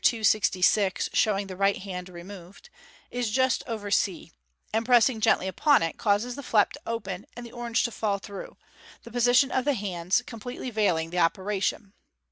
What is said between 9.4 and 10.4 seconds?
of the hands